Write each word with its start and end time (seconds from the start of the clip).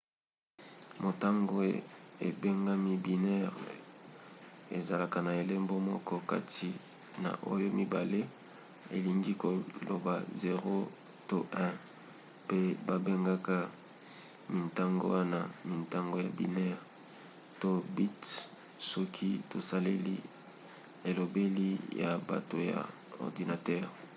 motango 1.03 1.59
ebengami 2.29 2.93
binaire 3.05 3.71
ezalaka 4.77 5.17
na 5.25 5.31
elembo 5.43 5.75
moko 5.89 6.15
kati 6.31 6.69
na 7.23 7.31
oyo 7.53 7.67
mibale 7.77 8.21
elingi 8.95 9.33
koloba 9.41 10.15
0 10.41 11.25
to 11.29 11.37
1 11.65 11.75
pe 12.47 12.59
babengaka 12.87 13.57
mintango 14.55 15.05
wana 15.15 15.39
mintango 15.69 16.15
ya 16.25 16.29
binaire- 16.37 16.81
to 17.61 17.69
bits 17.95 18.29
soki 18.91 19.29
tosaleli 19.51 20.15
elobeli 21.09 21.69
ya 22.01 22.09
bato 22.29 22.57
ya 22.71 22.79
ordinatere 23.25 23.89